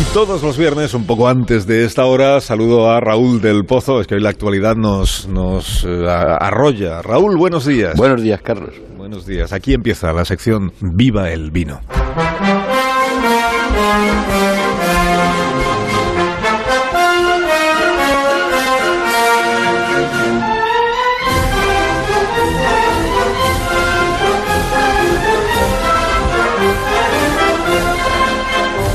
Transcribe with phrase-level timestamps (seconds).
[0.00, 4.00] Y todos los viernes, un poco antes de esta hora, saludo a Raúl del Pozo.
[4.00, 7.02] Es que hoy la actualidad nos, nos eh, arrolla.
[7.02, 7.96] Raúl, buenos días.
[7.96, 8.74] Buenos días, Carlos.
[8.96, 9.52] Buenos días.
[9.52, 11.80] Aquí empieza la sección Viva el Vino.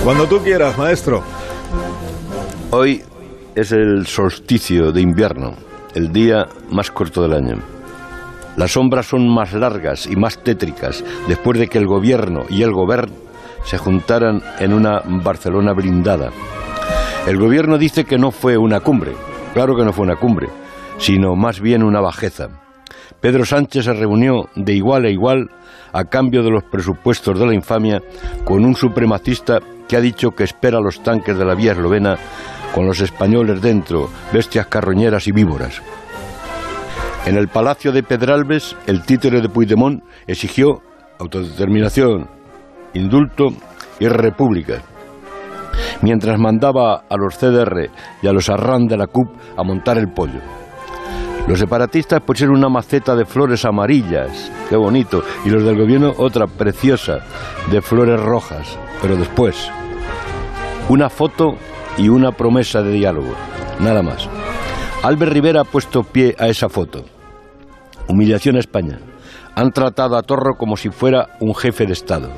[0.04, 1.24] Cuando tú quieras, maestro.
[2.72, 3.02] Hoy
[3.56, 5.56] es el solsticio de invierno,
[5.96, 7.56] el día más corto del año.
[8.58, 12.74] Las sombras son más largas y más tétricas después de que el gobierno y el
[12.74, 13.16] gobierno
[13.64, 16.32] se juntaran en una Barcelona blindada.
[17.26, 19.14] El gobierno dice que no fue una cumbre,
[19.54, 20.50] claro que no fue una cumbre,
[20.98, 22.50] sino más bien una bajeza.
[23.20, 25.50] Pedro Sánchez se reunió de igual a igual
[25.94, 28.02] a cambio de los presupuestos de la infamia
[28.44, 32.18] con un supremacista que ha dicho que espera los tanques de la vía eslovena
[32.74, 35.82] con los españoles dentro, bestias carroñeras y víboras.
[37.26, 40.82] En el palacio de Pedralbes, el títere de Puigdemont exigió
[41.20, 42.28] autodeterminación,
[42.94, 43.50] indulto
[44.00, 44.82] y república,
[46.02, 47.90] mientras mandaba a los CDR
[48.22, 50.63] y a los Arran de la CUP a montar el pollo.
[51.48, 56.48] Los separatistas pusieron una maceta de flores amarillas, qué bonito, y los del gobierno otra
[56.48, 57.20] preciosa,
[57.70, 59.70] de flores rojas, pero después,
[60.88, 61.56] una foto
[61.98, 63.34] y una promesa de diálogo,
[63.82, 64.30] nada más.
[65.04, 67.04] Albert Rivera ha puesto pie a esa foto.
[68.08, 69.00] Humillación a España.
[69.56, 72.30] Han tratado a Torro como si fuera un jefe de Estado.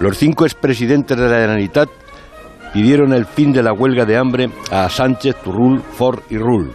[0.00, 1.88] Los cinco expresidentes de la Generalitat
[2.72, 6.72] pidieron el fin de la huelga de hambre a Sánchez, Turrul, Ford y Rull.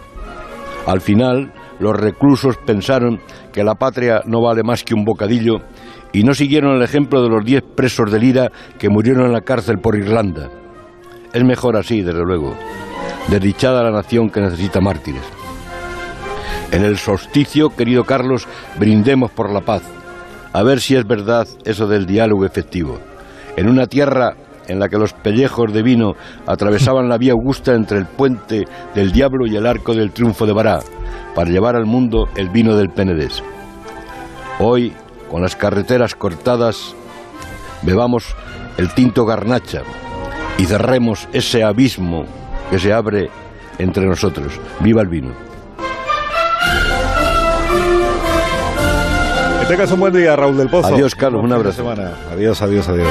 [0.86, 3.20] Al final, los reclusos pensaron
[3.52, 5.56] que la patria no vale más que un bocadillo
[6.12, 9.40] y no siguieron el ejemplo de los diez presos de Lira que murieron en la
[9.40, 10.48] cárcel por Irlanda.
[11.32, 12.54] Es mejor así, desde luego.
[13.28, 15.24] Desdichada la nación que necesita mártires.
[16.70, 18.46] En el solsticio, querido Carlos,
[18.78, 19.82] brindemos por la paz.
[20.52, 22.98] A ver si es verdad eso del diálogo efectivo.
[23.56, 24.34] En una tierra
[24.68, 26.12] en la que los pellejos de vino
[26.46, 30.52] atravesaban la vía augusta entre el puente del Diablo y el arco del triunfo de
[30.52, 30.80] Bará,
[31.34, 33.42] para llevar al mundo el vino del Penedés.
[34.58, 34.92] Hoy,
[35.30, 36.94] con las carreteras cortadas,
[37.82, 38.34] bebamos
[38.78, 39.82] el tinto garnacha
[40.58, 42.24] y cerremos ese abismo
[42.70, 43.28] que se abre
[43.78, 44.58] entre nosotros.
[44.80, 45.32] ¡Viva el vino!
[49.60, 50.94] Que tengas un buen día, Raúl del Pozo.
[50.94, 51.82] Adiós, Carlos, un abrazo.
[51.82, 52.12] Semana.
[52.32, 53.08] Adiós, adiós, adiós.